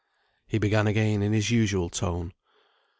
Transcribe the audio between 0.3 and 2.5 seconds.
He began again in his usual tone.